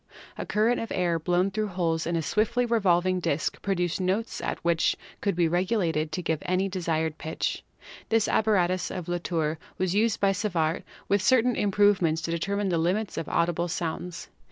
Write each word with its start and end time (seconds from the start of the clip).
A 0.35 0.47
current 0.47 0.79
of 0.79 0.91
air 0.91 1.19
blown 1.19 1.51
through 1.51 1.67
holes 1.67 2.07
in 2.07 2.15
a 2.15 2.23
swiftly 2.23 2.65
revolving 2.65 3.19
disk 3.19 3.61
pro 3.61 3.75
duced 3.75 4.01
notes 4.01 4.41
which 4.63 4.97
could 5.21 5.35
be 5.35 5.47
regulated 5.47 6.11
to 6.11 6.23
give 6.23 6.41
any 6.41 6.67
desired 6.67 7.19
pitch. 7.19 7.61
This 8.09 8.27
apparatus 8.27 8.89
of 8.89 9.05
Latoirr 9.05 9.57
was 9.77 9.93
used 9.93 10.19
by 10.19 10.31
Savart 10.31 10.81
with 11.07 11.21
certain 11.21 11.55
improvements 11.55 12.23
to 12.23 12.31
determine 12.31 12.69
the 12.69 12.79
limits 12.79 13.15
of 13.15 13.29
audible 13.29 13.67
Sound 13.67 13.89
Vibration 13.89 14.01
Measurement. 14.07 14.13
sounds. 14.15 14.29